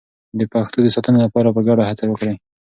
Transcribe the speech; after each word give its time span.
د 0.39 0.41
پښتو 0.53 0.77
د 0.83 0.87
ساتنې 0.95 1.19
لپاره 1.25 1.49
په 1.55 1.61
ګډه 1.67 1.83
هڅه 1.89 2.05
وکړئ. 2.07 2.35